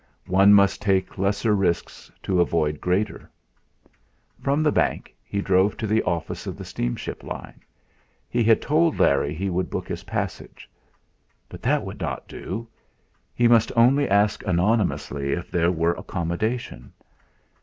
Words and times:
One 0.25 0.51
must 0.51 0.81
take 0.81 1.19
lesser 1.19 1.53
risks 1.55 2.11
to 2.23 2.41
avoid 2.41 2.81
greater. 2.81 3.29
From 4.41 4.63
the 4.63 4.71
bank 4.71 5.13
he 5.23 5.41
drove 5.41 5.77
to 5.77 5.85
the 5.85 6.01
office 6.01 6.47
of 6.47 6.57
the 6.57 6.65
steamship 6.65 7.21
line. 7.23 7.61
He 8.27 8.43
had 8.43 8.63
told 8.63 8.97
Larry 8.97 9.35
he 9.35 9.51
would 9.51 9.69
book 9.69 9.87
his 9.87 10.05
passage. 10.05 10.67
But 11.49 11.61
that 11.61 11.85
would 11.85 12.01
not 12.01 12.27
do! 12.27 12.67
He 13.35 13.47
must 13.47 13.71
only 13.75 14.09
ask 14.09 14.43
anonymously 14.47 15.33
if 15.33 15.51
there 15.51 15.71
were 15.71 15.93
accommodation. 15.93 16.93